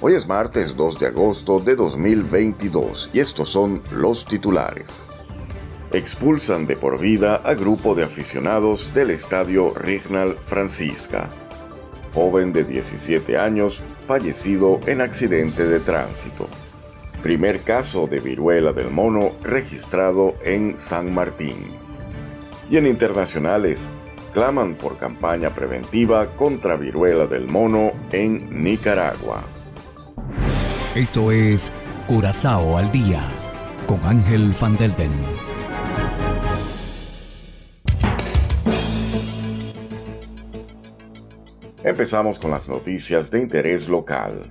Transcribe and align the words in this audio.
Hoy 0.00 0.12
es 0.12 0.28
martes 0.28 0.76
2 0.76 1.00
de 1.00 1.06
agosto 1.08 1.58
de 1.58 1.74
2022 1.74 3.10
y 3.12 3.18
estos 3.18 3.48
son 3.48 3.82
los 3.90 4.26
titulares. 4.26 5.08
Expulsan 5.90 6.68
de 6.68 6.76
por 6.76 7.00
vida 7.00 7.34
a 7.44 7.54
grupo 7.54 7.96
de 7.96 8.04
aficionados 8.04 8.94
del 8.94 9.10
estadio 9.10 9.74
Rignal 9.74 10.36
Francisca. 10.46 11.28
Joven 12.14 12.52
de 12.52 12.62
17 12.62 13.38
años 13.38 13.82
fallecido 14.06 14.78
en 14.86 15.00
accidente 15.00 15.66
de 15.66 15.80
tránsito. 15.80 16.48
Primer 17.20 17.62
caso 17.62 18.06
de 18.06 18.20
viruela 18.20 18.72
del 18.72 18.92
mono 18.92 19.32
registrado 19.42 20.36
en 20.44 20.78
San 20.78 21.12
Martín. 21.12 21.56
Y 22.70 22.76
en 22.76 22.86
internacionales, 22.86 23.92
claman 24.32 24.76
por 24.76 24.96
campaña 24.96 25.52
preventiva 25.52 26.36
contra 26.36 26.76
viruela 26.76 27.26
del 27.26 27.48
mono 27.48 27.90
en 28.12 28.62
Nicaragua. 28.62 29.42
Esto 30.94 31.30
es 31.30 31.70
Curazao 32.06 32.78
al 32.78 32.90
día 32.90 33.20
con 33.86 34.02
Ángel 34.06 34.52
Van 34.58 34.74
Delden. 34.78 35.12
Empezamos 41.84 42.38
con 42.38 42.50
las 42.50 42.70
noticias 42.70 43.30
de 43.30 43.38
interés 43.40 43.88
local. 43.88 44.50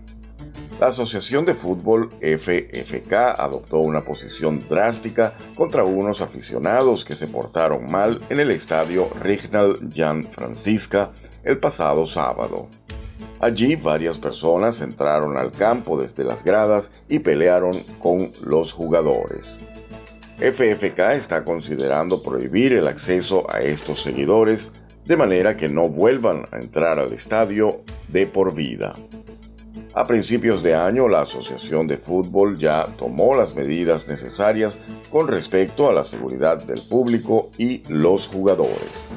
La 0.79 0.87
Asociación 0.87 1.43
de 1.43 1.55
Fútbol 1.55 2.11
FFK 2.21 3.13
adoptó 3.13 3.79
una 3.79 4.01
posición 4.01 4.63
drástica 4.69 5.33
contra 5.55 5.83
unos 5.83 6.21
aficionados 6.21 7.03
que 7.03 7.15
se 7.15 7.27
portaron 7.27 7.89
mal 7.89 8.21
en 8.29 8.39
el 8.39 8.51
estadio 8.51 9.09
Rignal 9.19 9.79
Jan 9.93 10.27
Francisca 10.31 11.11
el 11.43 11.57
pasado 11.57 12.05
sábado. 12.05 12.69
Allí 13.39 13.75
varias 13.75 14.17
personas 14.17 14.81
entraron 14.81 15.37
al 15.37 15.51
campo 15.51 15.99
desde 15.99 16.23
las 16.23 16.43
gradas 16.43 16.91
y 17.07 17.19
pelearon 17.19 17.83
con 17.99 18.31
los 18.41 18.71
jugadores. 18.71 19.59
FFK 20.39 20.99
está 21.13 21.43
considerando 21.43 22.21
prohibir 22.21 22.73
el 22.73 22.87
acceso 22.87 23.45
a 23.51 23.61
estos 23.61 24.01
seguidores 24.01 24.71
de 25.05 25.17
manera 25.17 25.55
que 25.55 25.69
no 25.69 25.89
vuelvan 25.89 26.47
a 26.51 26.57
entrar 26.57 26.99
al 26.99 27.13
estadio 27.13 27.81
de 28.07 28.27
por 28.27 28.53
vida. 28.53 28.95
A 29.93 30.05
principios 30.05 30.61
de 30.61 30.75
año, 30.75 31.07
la 31.07 31.21
Asociación 31.21 31.87
de 31.87 31.97
Fútbol 31.97 32.59
ya 32.59 32.85
tomó 32.99 33.35
las 33.35 33.55
medidas 33.55 34.07
necesarias 34.07 34.77
con 35.09 35.27
respecto 35.27 35.89
a 35.89 35.93
la 35.93 36.03
seguridad 36.03 36.61
del 36.61 36.81
público 36.87 37.49
y 37.57 37.81
los 37.87 38.27
jugadores. 38.27 39.09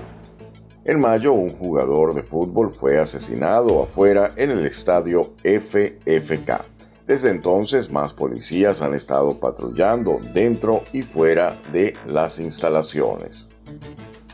En 0.85 0.99
mayo, 0.99 1.35
un 1.35 1.51
jugador 1.53 2.15
de 2.15 2.23
fútbol 2.23 2.71
fue 2.71 2.99
asesinado 2.99 3.83
afuera 3.83 4.33
en 4.37 4.51
el 4.51 4.65
estadio 4.65 5.35
FFK. 5.45 6.65
Desde 7.07 7.31
entonces, 7.31 7.91
más 7.91 8.15
policías 8.15 8.81
han 8.81 8.95
estado 8.95 9.39
patrullando 9.39 10.21
dentro 10.33 10.83
y 10.93 11.03
fuera 11.03 11.55
de 11.71 11.95
las 12.07 12.41
instalaciones. 12.41 13.51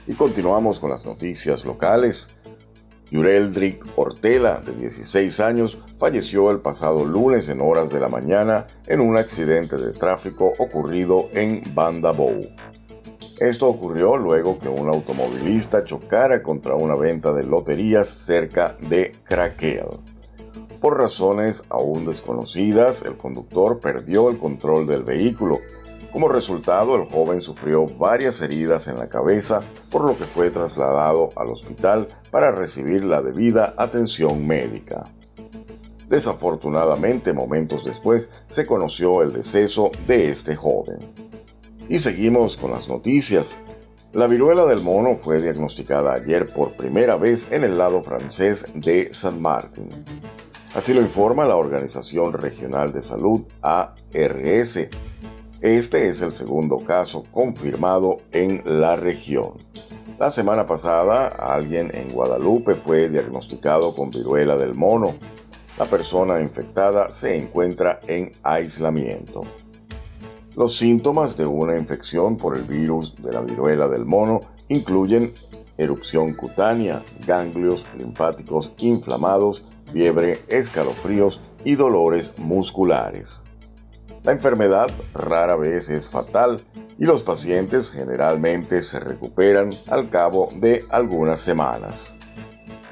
Y 0.07 0.15
continuamos 0.15 0.79
con 0.79 0.91
las 0.91 1.05
noticias 1.05 1.65
locales. 1.65 2.31
Yureldrick 3.11 3.85
Ortela, 3.97 4.61
de 4.65 4.73
16 4.73 5.41
años, 5.41 5.79
falleció 5.99 6.53
el 6.53 6.61
pasado 6.61 7.05
lunes 7.05 7.49
en 7.49 7.61
horas 7.61 7.91
de 7.91 7.99
la 7.99 8.09
mañana 8.09 8.69
en 8.87 9.01
un 9.01 9.17
accidente 9.17 9.77
de 9.77 9.93
tráfico 9.93 10.53
ocurrido 10.59 11.29
en 11.33 11.63
Bandabou. 11.75 12.47
Esto 13.39 13.69
ocurrió 13.69 14.17
luego 14.17 14.59
que 14.59 14.71
un 14.71 14.89
automovilista 14.89 15.85
chocara 15.85 16.43
contra 16.43 16.75
una 16.75 16.95
venta 16.95 17.35
de 17.35 17.43
loterías 17.43 18.09
cerca 18.09 18.79
de 18.89 19.15
Craquel. 19.25 19.89
Por 20.81 20.97
razones 20.97 21.63
aún 21.69 22.07
desconocidas, 22.07 23.03
el 23.03 23.19
conductor 23.19 23.79
perdió 23.79 24.31
el 24.31 24.39
control 24.39 24.87
del 24.87 25.03
vehículo. 25.03 25.59
Como 26.13 26.29
resultado, 26.29 26.97
el 26.97 27.05
joven 27.05 27.43
sufrió 27.43 27.87
varias 27.87 28.41
heridas 28.41 28.89
en 28.89 28.99
la 28.99 29.11
cabeza, 29.11 29.61
por 29.91 30.05
lo 30.05 30.17
que 30.17 30.25
fue 30.25 30.51
trasladado 30.51 31.33
al 31.37 31.49
hospital 31.49 32.09
para 32.31 32.53
recibir 32.53 33.05
la 33.05 33.21
debida 33.21 33.75
atención 33.77 34.47
médica. 34.47 35.11
Desafortunadamente, 36.09 37.35
momentos 37.35 37.85
después, 37.85 38.31
se 38.47 38.65
conoció 38.65 39.21
el 39.21 39.35
deceso 39.35 39.91
de 40.07 40.31
este 40.31 40.57
joven. 40.57 41.01
Y 41.89 41.99
seguimos 41.99 42.57
con 42.57 42.73
las 42.73 42.89
noticias. 42.89 43.57
La 44.13 44.27
viruela 44.27 44.67
del 44.67 44.81
mono 44.81 45.15
fue 45.15 45.41
diagnosticada 45.41 46.15
ayer 46.15 46.49
por 46.49 46.73
primera 46.73 47.17
vez 47.17 47.53
en 47.53 47.63
el 47.63 47.79
lado 47.79 48.03
francés 48.03 48.67
de 48.75 49.15
San 49.15 49.41
Martín. 49.41 49.91
Así 50.75 50.93
lo 50.93 51.01
informa 51.01 51.45
la 51.45 51.57
Organización 51.57 52.33
Regional 52.33 52.93
de 52.93 53.03
Salud 53.03 53.43
ARS. 53.63 54.89
Este 55.61 56.09
es 56.09 56.23
el 56.23 56.33
segundo 56.33 56.79
caso 56.79 57.25
confirmado 57.31 58.19
en 58.33 58.63
la 58.65 58.97
región. 58.97 59.53
La 60.19 60.31
semana 60.31 60.67
pasada, 60.67 61.29
alguien 61.29 61.93
en 61.95 62.09
Guadalupe 62.09 62.75
fue 62.75 63.09
diagnosticado 63.09 63.95
con 63.95 64.11
viruela 64.11 64.57
del 64.57 64.75
mono. 64.75 65.15
La 65.79 65.85
persona 65.85 66.41
infectada 66.41 67.11
se 67.11 67.37
encuentra 67.37 68.01
en 68.09 68.33
aislamiento. 68.43 69.43
Los 70.57 70.79
síntomas 70.79 71.37
de 71.37 71.45
una 71.45 71.77
infección 71.77 72.39
por 72.39 72.57
el 72.57 72.63
virus 72.63 73.15
de 73.23 73.31
la 73.31 73.43
viruela 73.43 73.89
del 73.89 74.07
mono 74.07 74.41
incluyen 74.69 75.35
erupción 75.77 76.33
cutánea, 76.33 77.03
ganglios 77.27 77.85
linfáticos 77.95 78.73
inflamados, 78.79 79.67
fiebre, 79.93 80.39
escalofríos 80.49 81.43
y 81.63 81.75
dolores 81.75 82.33
musculares. 82.39 83.43
La 84.23 84.33
enfermedad 84.33 84.91
rara 85.13 85.57
vez 85.57 85.91
es 85.91 86.09
fatal 86.09 86.65
y 86.99 87.05
los 87.05 87.23
pacientes 87.23 87.91
generalmente 87.91 88.83
se 88.83 88.99
recuperan 88.99 89.75
al 89.89 90.09
cabo 90.09 90.49
de 90.57 90.87
algunas 90.89 91.39
semanas. 91.39 92.16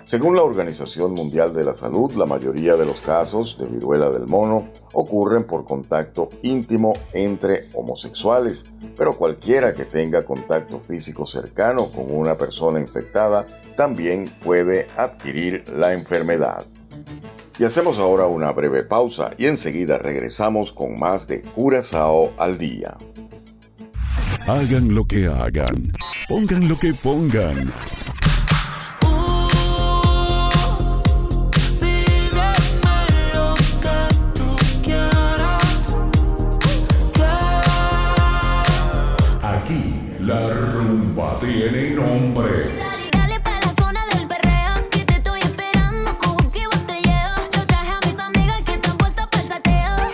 Según 0.04 0.36
la 0.36 0.42
Organización 0.42 1.14
Mundial 1.14 1.54
de 1.54 1.64
la 1.64 1.72
Salud, 1.72 2.12
la 2.12 2.26
mayoría 2.26 2.76
de 2.76 2.84
los 2.84 3.00
casos 3.00 3.56
de 3.58 3.64
viruela 3.64 4.10
del 4.10 4.26
mono 4.26 4.68
ocurren 4.92 5.44
por 5.44 5.64
contacto 5.64 6.28
íntimo 6.42 6.92
entre 7.14 7.70
homosexuales, 7.72 8.66
pero 8.98 9.16
cualquiera 9.16 9.72
que 9.72 9.86
tenga 9.86 10.26
contacto 10.26 10.78
físico 10.78 11.24
cercano 11.24 11.90
con 11.90 12.14
una 12.14 12.36
persona 12.36 12.80
infectada 12.80 13.46
también 13.78 14.30
puede 14.44 14.88
adquirir 14.94 15.64
la 15.70 15.94
enfermedad. 15.94 16.66
Y 17.58 17.64
hacemos 17.64 17.98
ahora 17.98 18.26
una 18.26 18.52
breve 18.52 18.82
pausa 18.82 19.30
y 19.38 19.46
enseguida 19.46 19.96
regresamos 19.96 20.74
con 20.74 20.98
más 20.98 21.26
de 21.28 21.40
Curazao 21.40 22.30
al 22.36 22.58
día. 22.58 22.98
Hagan 24.46 24.94
lo 24.94 25.06
que 25.06 25.28
hagan, 25.28 25.92
pongan 26.28 26.68
lo 26.68 26.76
que 26.76 26.92
pongan. 26.92 27.72
Tiene 41.54 41.90
nombre. 41.90 42.50
Dale 43.12 43.38
pa' 43.38 43.60
la 43.60 43.72
zona 43.80 44.00
del 44.12 44.26
perreo, 44.26 44.90
que 44.90 45.04
te 45.04 45.14
estoy 45.14 45.40
esperando, 45.40 46.18
con 46.18 46.36
que 46.50 46.66
vos 46.66 46.84
te 46.84 46.94
llevo. 46.94 47.48
Yo 47.52 47.64
traje 47.64 47.92
a 47.92 48.00
mis 48.04 48.18
amigas 48.18 48.62
que 48.64 48.74
están 48.74 48.98
puestas 48.98 49.28
para 49.28 49.42
el 49.42 49.48
saqueo. 49.48 50.10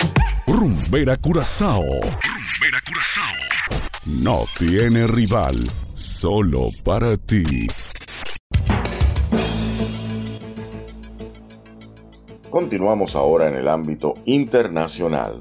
Rumbera 0.46 1.16
Curazao. 1.16 1.82
Rumbera 1.82 2.80
Curazao. 2.86 3.34
No 4.04 4.44
tiene 4.58 5.06
rival, 5.06 5.56
solo 5.94 6.68
para 6.84 7.16
ti. 7.16 7.68
Continuamos 12.50 13.16
ahora 13.16 13.48
en 13.48 13.54
el 13.54 13.68
ámbito 13.68 14.14
internacional. 14.26 15.40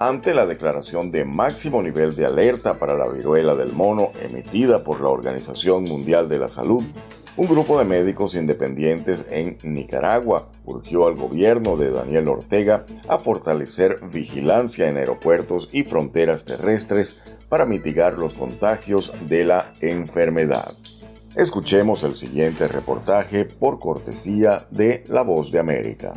Ante 0.00 0.32
la 0.32 0.46
declaración 0.46 1.10
de 1.10 1.24
máximo 1.24 1.82
nivel 1.82 2.14
de 2.14 2.24
alerta 2.24 2.78
para 2.78 2.96
la 2.96 3.08
viruela 3.08 3.56
del 3.56 3.72
mono 3.72 4.12
emitida 4.22 4.84
por 4.84 5.00
la 5.00 5.08
Organización 5.08 5.82
Mundial 5.82 6.28
de 6.28 6.38
la 6.38 6.48
Salud, 6.48 6.84
Un 7.38 7.46
grupo 7.46 7.78
de 7.78 7.84
médicos 7.84 8.34
independientes 8.34 9.24
en 9.30 9.58
Nicaragua 9.62 10.48
urgió 10.64 11.06
al 11.06 11.14
gobierno 11.14 11.76
de 11.76 11.92
Daniel 11.92 12.26
Ortega 12.26 12.84
a 13.06 13.18
fortalecer 13.18 14.00
vigilancia 14.12 14.88
en 14.88 14.96
aeropuertos 14.96 15.68
y 15.70 15.84
fronteras 15.84 16.44
terrestres 16.44 17.22
para 17.48 17.64
mitigar 17.64 18.14
los 18.14 18.34
contagios 18.34 19.12
de 19.28 19.44
la 19.44 19.72
enfermedad. 19.80 20.72
Escuchemos 21.36 22.02
el 22.02 22.16
siguiente 22.16 22.66
reportaje 22.66 23.44
por 23.44 23.78
cortesía 23.78 24.66
de 24.72 25.04
La 25.06 25.22
Voz 25.22 25.52
de 25.52 25.60
América. 25.60 26.14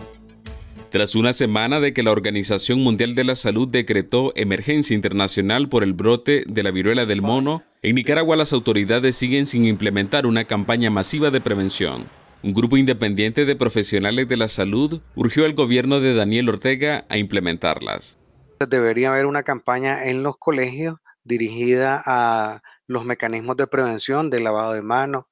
Tras 0.92 1.16
una 1.16 1.32
semana 1.32 1.80
de 1.80 1.94
que 1.94 2.04
la 2.04 2.12
Organización 2.12 2.84
Mundial 2.84 3.16
de 3.16 3.24
la 3.24 3.38
Salud 3.38 3.66
decretó 3.66 4.34
emergencia 4.36 4.94
internacional 4.94 5.70
por 5.70 5.86
el 5.86 5.94
brote 5.94 6.44
de 6.48 6.64
la 6.64 6.72
viruela 6.72 7.06
del 7.06 7.22
mono, 7.22 7.64
en 7.82 7.96
Nicaragua 7.96 8.36
las 8.36 8.52
autoridades 8.52 9.16
siguen 9.16 9.46
sin 9.46 9.64
implementar 9.64 10.26
una 10.26 10.44
campaña 10.44 10.90
masiva 10.90 11.32
de 11.32 11.40
prevención. 11.40 12.10
Un 12.44 12.54
grupo 12.54 12.76
independiente 12.76 13.46
de 13.46 13.56
profesionales 13.56 14.28
de 14.28 14.36
la 14.36 14.50
salud 14.50 15.02
urgió 15.16 15.46
al 15.46 15.54
gobierno 15.54 16.02
de 16.02 16.14
Daniel 16.14 16.50
Ortega 16.50 17.06
a 17.08 17.18
implementarlas. 17.18 18.18
Debería 18.60 19.14
haber 19.14 19.28
una 19.28 19.44
campaña 19.44 20.10
en 20.10 20.24
los 20.24 20.36
colegios 20.38 20.98
dirigida 21.24 22.04
a 22.06 22.64
los 22.88 23.06
mecanismos 23.06 23.56
de 23.56 23.68
prevención 23.68 24.30
de 24.30 24.42
lavado 24.42 24.74
de 24.74 24.82
manos, 24.82 25.24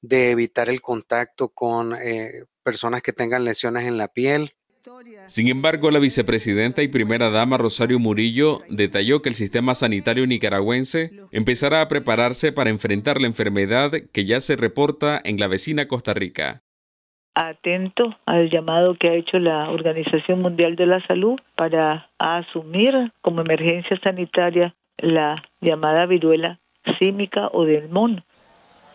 de 0.00 0.30
evitar 0.30 0.70
el 0.70 0.80
contacto 0.80 1.50
con 1.50 1.94
eh, 1.94 2.46
personas 2.62 3.02
que 3.02 3.12
tengan 3.12 3.44
lesiones 3.44 3.86
en 3.86 3.98
la 3.98 4.08
piel, 4.08 4.54
sin 5.28 5.48
embargo, 5.48 5.90
la 5.90 5.98
vicepresidenta 5.98 6.82
y 6.82 6.88
primera 6.88 7.30
dama 7.30 7.56
Rosario 7.56 7.98
Murillo 7.98 8.58
detalló 8.68 9.22
que 9.22 9.30
el 9.30 9.34
sistema 9.34 9.74
sanitario 9.74 10.26
nicaragüense 10.26 11.10
empezará 11.32 11.80
a 11.80 11.88
prepararse 11.88 12.52
para 12.52 12.70
enfrentar 12.70 13.20
la 13.20 13.26
enfermedad 13.26 13.92
que 14.12 14.24
ya 14.24 14.40
se 14.40 14.56
reporta 14.56 15.20
en 15.24 15.38
la 15.38 15.48
vecina 15.48 15.88
Costa 15.88 16.12
Rica. 16.12 16.62
Atento 17.34 18.16
al 18.26 18.50
llamado 18.50 18.94
que 18.94 19.08
ha 19.08 19.14
hecho 19.14 19.38
la 19.38 19.70
Organización 19.70 20.40
Mundial 20.40 20.76
de 20.76 20.86
la 20.86 21.04
Salud 21.06 21.40
para 21.56 22.10
asumir 22.18 23.12
como 23.22 23.40
emergencia 23.40 23.98
sanitaria 24.02 24.74
la 24.98 25.42
llamada 25.60 26.06
viruela 26.06 26.60
símica 26.98 27.48
o 27.52 27.64
del 27.64 27.88
mono 27.88 28.24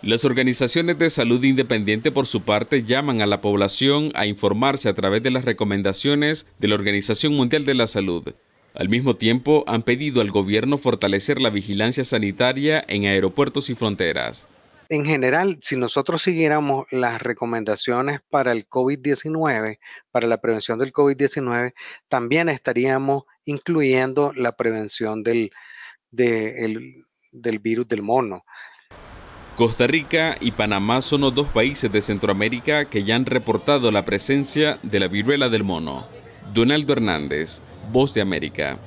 las 0.02 0.24
organizaciones 0.24 0.98
de 0.98 1.10
salud 1.10 1.44
independiente 1.44 2.10
por 2.12 2.26
su 2.26 2.44
parte 2.44 2.84
llaman 2.84 3.22
a 3.22 3.28
la 3.28 3.42
población 3.42 4.12
a 4.16 4.26
informarse 4.26 4.88
a 4.88 4.94
través 4.94 5.22
de 5.24 5.30
las 5.30 5.44
recomendaciones 5.44 6.48
de 6.58 6.70
la 6.70 6.76
Organización 6.76 7.34
Mundial 7.34 7.66
de 7.66 7.74
la 7.74 7.86
Salud. 7.86 8.34
Al 8.76 8.88
mismo 8.88 9.18
tiempo, 9.18 9.66
han 9.68 9.84
pedido 9.84 10.22
al 10.22 10.32
gobierno 10.32 10.78
fortalecer 10.78 11.42
la 11.42 11.50
vigilancia 11.50 12.06
sanitaria 12.06 12.82
en 12.88 13.08
aeropuertos 13.08 13.70
y 13.70 13.76
fronteras. 13.76 14.48
En 14.88 15.06
general, 15.06 15.58
si 15.60 15.76
nosotros 15.76 16.22
siguiéramos 16.22 16.88
las 16.92 17.22
recomendaciones 17.22 18.22
para 18.30 18.54
el 18.54 18.70
COVID-19, 18.70 19.80
para 20.12 20.28
la 20.28 20.40
prevención 20.40 20.80
del 20.80 20.94
COVID-19, 20.94 21.74
también 22.08 22.48
estaríamos 22.48 23.24
incluyendo 23.44 24.32
la 24.34 24.56
prevención 24.56 25.24
del, 25.24 25.52
del 26.12 27.60
virus 27.60 27.88
del 27.88 28.02
mono. 28.02 28.46
Costa 29.60 29.88
Rica 29.88 30.38
y 30.40 30.52
Panamá 30.52 31.02
son 31.02 31.20
los 31.20 31.36
dos 31.36 31.50
países 31.50 31.92
de 31.92 32.02
Centroamérica 32.02 32.86
que 32.86 33.04
ya 33.04 33.18
han 33.18 33.26
reportado 33.26 33.92
la 33.92 34.06
presencia 34.06 34.80
de 34.84 35.02
la 35.02 35.10
viruela 35.10 35.50
del 35.50 35.66
mono. 35.66 36.06
Donaldo 36.54 36.94
Hernández, 36.94 37.60
Voz 37.92 38.14
de 38.14 38.22
América. 38.22 38.80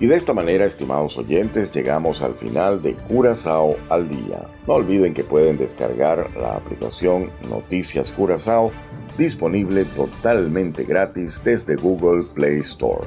Y 0.00 0.06
de 0.06 0.14
esta 0.14 0.32
manera, 0.32 0.64
estimados 0.64 1.18
oyentes, 1.18 1.70
llegamos 1.70 2.22
al 2.22 2.34
final 2.34 2.80
de 2.80 2.94
Curazao 2.94 3.76
al 3.90 4.08
día. 4.08 4.40
No 4.66 4.72
olviden 4.72 5.12
que 5.12 5.22
pueden 5.22 5.58
descargar 5.58 6.34
la 6.34 6.56
aplicación 6.56 7.30
Noticias 7.50 8.10
Curazao, 8.14 8.72
disponible 9.18 9.84
totalmente 9.84 10.84
gratis 10.84 11.42
desde 11.44 11.76
Google 11.76 12.24
Play 12.34 12.60
Store. 12.60 13.06